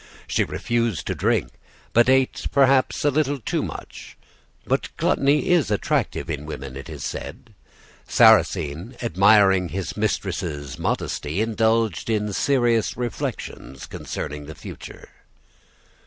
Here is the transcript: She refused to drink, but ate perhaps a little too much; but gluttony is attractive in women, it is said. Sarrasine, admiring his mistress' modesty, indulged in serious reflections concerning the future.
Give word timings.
She 0.25 0.43
refused 0.43 1.05
to 1.05 1.13
drink, 1.13 1.51
but 1.93 2.09
ate 2.09 2.47
perhaps 2.51 3.05
a 3.05 3.11
little 3.11 3.37
too 3.39 3.61
much; 3.61 4.17
but 4.65 4.89
gluttony 4.97 5.49
is 5.49 5.69
attractive 5.69 6.27
in 6.27 6.47
women, 6.47 6.75
it 6.75 6.89
is 6.89 7.03
said. 7.05 7.53
Sarrasine, 8.07 8.95
admiring 9.03 9.69
his 9.69 9.95
mistress' 9.95 10.79
modesty, 10.79 11.39
indulged 11.39 12.09
in 12.09 12.33
serious 12.33 12.97
reflections 12.97 13.85
concerning 13.85 14.47
the 14.47 14.55
future. 14.55 15.07